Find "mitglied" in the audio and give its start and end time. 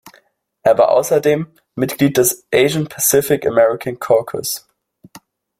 1.75-2.17